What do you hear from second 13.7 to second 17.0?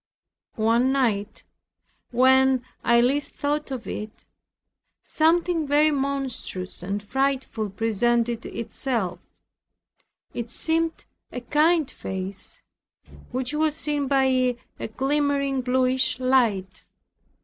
seen by a glimmering blueish light.